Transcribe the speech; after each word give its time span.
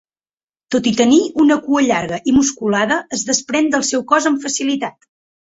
Tot 0.75 0.87
i 0.91 0.93
tenir 1.01 1.19
una 1.43 1.57
cua 1.65 1.83
llarga 1.89 2.19
i 2.31 2.33
musculada, 2.39 2.99
es 3.19 3.27
desprèn 3.29 3.71
del 3.77 3.87
seu 3.93 4.05
cos 4.15 4.31
amb 4.33 4.43
facilitat. 4.49 5.09